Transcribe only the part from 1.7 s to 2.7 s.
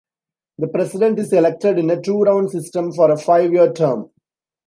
in a two-round